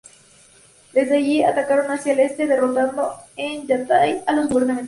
Desde 0.93 1.17
allí 1.17 1.43
atacaron 1.43 1.91
hacia 1.91 2.13
el 2.13 2.21
este, 2.21 2.47
derrotando 2.47 3.13
en 3.35 3.67
Yatay 3.67 4.23
a 4.25 4.33
los 4.33 4.49
gubernamentales. 4.49 4.79